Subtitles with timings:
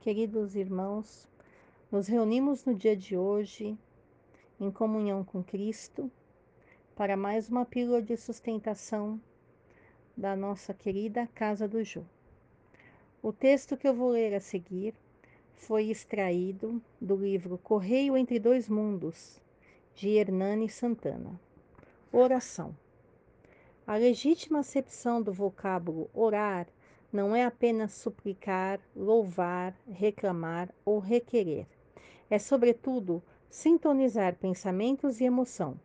[0.00, 1.28] Queridos irmãos,
[1.92, 3.76] nos reunimos no dia de hoje
[4.58, 6.10] em comunhão com Cristo
[6.96, 9.20] para mais uma pílula de sustentação
[10.16, 12.02] da nossa querida Casa do Jô.
[13.22, 14.94] O texto que eu vou ler a seguir
[15.54, 19.38] foi extraído do livro Correio entre Dois Mundos,
[19.94, 21.38] de Hernani Santana.
[22.10, 22.74] Oração.
[23.86, 26.66] A legítima acepção do vocábulo orar
[27.12, 31.66] não é apenas suplicar, louvar, reclamar ou requerer.
[32.30, 35.78] É, sobretudo, sintonizar pensamentos e emoção,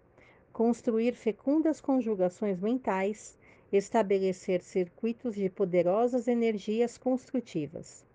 [0.53, 3.39] construir fecundas conjugações mentais,
[3.71, 8.05] estabelecer circuitos de poderosas energias construtivas.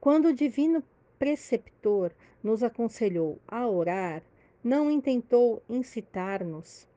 [0.00, 0.82] Quando o divino
[1.16, 2.10] preceptor
[2.42, 4.22] nos aconselhou a orar,
[4.62, 6.88] não intentou incitar-nos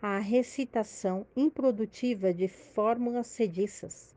[0.00, 4.14] à recitação improdutiva de fórmulas sediças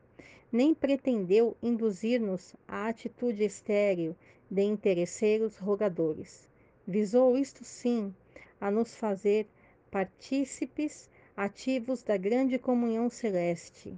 [0.51, 4.15] nem pretendeu induzir-nos à atitude estéril
[4.49, 6.49] de interesseiros rogadores.
[6.87, 8.13] Visou, isto sim,
[8.59, 9.47] a nos fazer
[9.91, 13.95] partícipes ativos da grande comunhão celeste,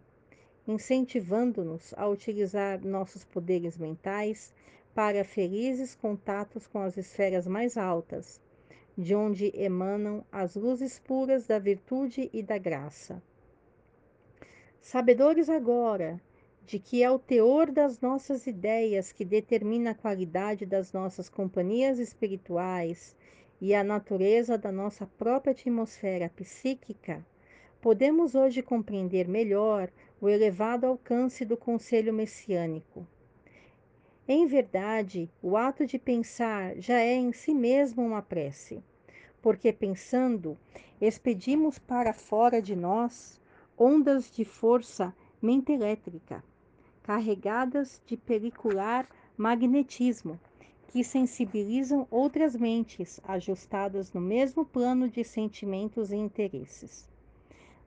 [0.67, 4.53] incentivando-nos a utilizar nossos poderes mentais
[4.93, 8.41] para felizes contatos com as esferas mais altas,
[8.97, 13.23] de onde emanam as luzes puras da virtude e da graça.
[14.81, 16.19] Sabedores agora
[16.65, 21.99] de que é o teor das nossas ideias que determina a qualidade das nossas companhias
[21.99, 23.17] espirituais
[23.59, 27.25] e a natureza da nossa própria atmosfera psíquica,
[27.81, 33.05] podemos hoje compreender melhor o elevado alcance do conselho messiânico.
[34.27, 38.81] Em verdade, o ato de pensar já é em si mesmo uma prece,
[39.41, 40.57] porque pensando,
[41.01, 43.41] expedimos para fora de nós
[43.77, 46.43] ondas de força mente elétrica
[47.03, 49.07] carregadas de pericular
[49.37, 50.39] magnetismo,
[50.87, 57.07] que sensibilizam outras mentes ajustadas no mesmo plano de sentimentos e interesses.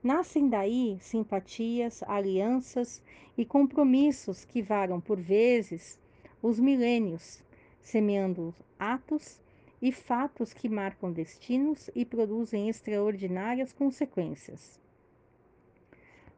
[0.02, 3.02] Nascem daí simpatias, alianças
[3.38, 5.98] e compromissos que varam por vezes
[6.42, 7.42] os milênios,
[7.82, 9.40] semeando atos
[9.80, 14.80] e fatos que marcam destinos e produzem extraordinárias consequências.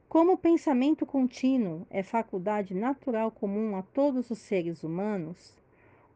[0.09, 5.59] Como o pensamento contínuo é faculdade natural comum a todos os seres humanos,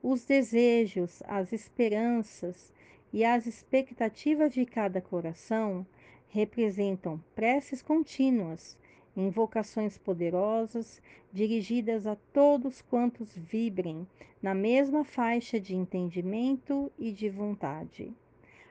[0.00, 2.72] os desejos, as esperanças
[3.12, 5.84] e as expectativas de cada coração
[6.28, 8.78] representam preces contínuas,
[9.16, 11.02] invocações poderosas
[11.32, 14.06] dirigidas a todos quantos vibrem
[14.40, 18.14] na mesma faixa de entendimento e de vontade.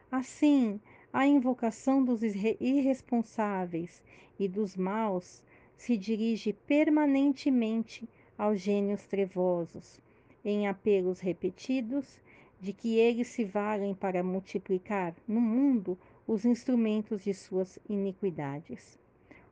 [0.10, 0.80] Assim,
[1.12, 4.02] a invocação dos irresponsáveis
[4.40, 5.44] e dos maus
[5.76, 8.08] se dirige permanentemente
[8.38, 10.00] aos gênios trevosos,
[10.44, 12.22] em apelos repetidos
[12.60, 18.98] de que eles se valem para multiplicar no mundo os instrumentos de suas iniquidades.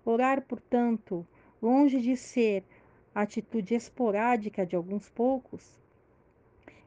[0.05, 1.27] Orar, portanto,
[1.61, 2.63] longe de ser
[3.13, 5.77] atitude esporádica de alguns poucos,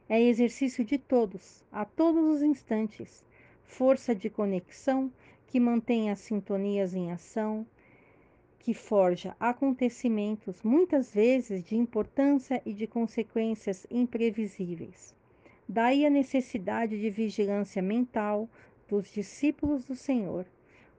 [0.07, 3.23] é exercício de todos, a todos os instantes,
[3.63, 5.11] força de conexão
[5.47, 7.65] que mantém as sintonias em ação,
[8.61, 15.15] que forja acontecimentos muitas vezes de importância e de consequências imprevisíveis.
[15.67, 18.47] Daí a necessidade de vigilância mental
[18.87, 20.45] dos discípulos do Senhor,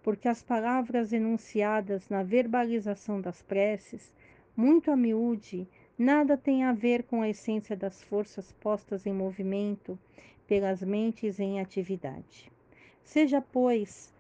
[0.03, 4.13] porque as palavras enunciadas na verbalização das preces,
[4.57, 9.97] muito a miúde, nada têm a ver com a essência das forças postas em movimento
[10.49, 12.51] pelas mentes em atividade.
[13.05, 14.13] Seja, pois,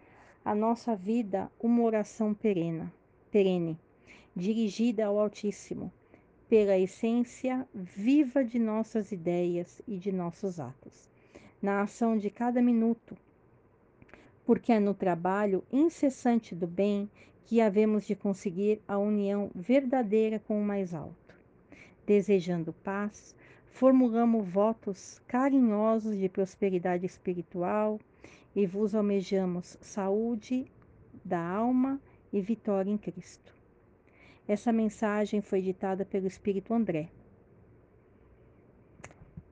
[0.44, 2.92] a nossa vida uma oração perena,
[3.32, 3.78] perene,
[4.36, 5.90] dirigida ao Altíssimo,
[6.50, 11.08] pela essência viva de nossas ideias e de nossos atos,
[11.60, 13.16] na ação de cada minuto,
[14.44, 17.08] porque é no trabalho incessante do bem
[17.46, 21.34] que havemos de conseguir a união verdadeira com o mais alto.
[22.04, 23.34] Desejando paz,
[23.70, 27.98] formulamos votos carinhosos de prosperidade espiritual
[28.54, 30.66] e vos almejamos saúde
[31.24, 31.98] da alma
[32.32, 33.54] e vitória em Cristo.
[34.48, 37.08] Essa mensagem foi ditada pelo Espírito André.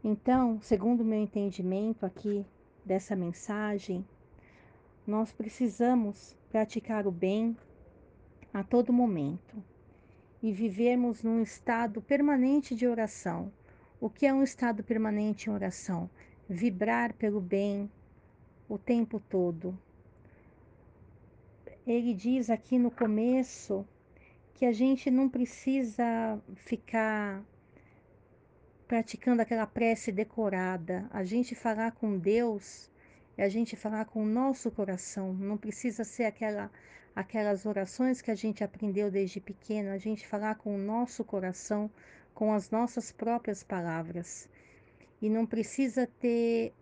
[0.02, 2.44] Então, segundo meu entendimento aqui
[2.84, 4.04] dessa mensagem,
[5.06, 7.56] nós precisamos praticar o bem
[8.52, 9.62] a todo momento
[10.42, 13.52] e vivermos num estado permanente de oração.
[14.00, 16.08] O que é um estado permanente em oração?
[16.48, 17.90] Vibrar pelo bem,
[18.68, 19.78] o tempo todo.
[21.90, 23.84] Ele diz aqui no começo
[24.54, 27.42] que a gente não precisa ficar
[28.86, 31.08] praticando aquela prece decorada.
[31.10, 32.88] A gente falar com Deus
[33.36, 35.34] é a gente falar com o nosso coração.
[35.34, 36.70] Não precisa ser aquela,
[37.12, 39.90] aquelas orações que a gente aprendeu desde pequeno.
[39.90, 41.90] A gente falar com o nosso coração,
[42.32, 44.48] com as nossas próprias palavras.
[45.20, 46.72] E não precisa ter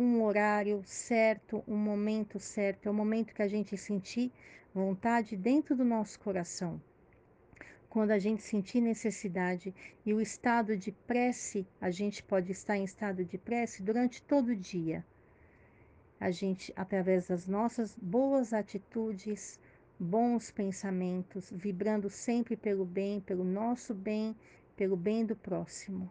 [0.00, 2.86] um horário certo, um momento certo.
[2.86, 4.32] É o momento que a gente sentir
[4.74, 6.80] vontade dentro do nosso coração
[7.90, 9.74] quando a gente sentir necessidade
[10.06, 14.50] e o estado de prece, a gente pode estar em estado de prece durante todo
[14.50, 15.04] o dia.
[16.20, 19.58] A gente, através das nossas boas atitudes,
[19.98, 24.36] bons pensamentos, vibrando sempre pelo bem, pelo nosso bem,
[24.76, 26.10] pelo bem do próximo.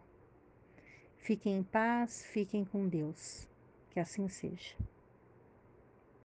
[1.16, 3.49] Fiquem em paz, fiquem com Deus.
[3.90, 4.74] Que assim seja.